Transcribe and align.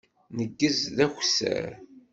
Neggez 0.35 0.79
d 0.95 0.97
akessar. 1.05 1.71